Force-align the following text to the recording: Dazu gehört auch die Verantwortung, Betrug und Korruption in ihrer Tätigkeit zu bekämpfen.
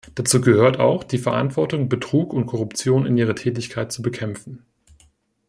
Dazu 0.15 0.41
gehört 0.41 0.79
auch 0.79 1.03
die 1.03 1.19
Verantwortung, 1.19 1.87
Betrug 1.87 2.33
und 2.33 2.47
Korruption 2.47 3.05
in 3.05 3.17
ihrer 3.17 3.35
Tätigkeit 3.35 3.91
zu 3.91 4.01
bekämpfen. 4.01 4.65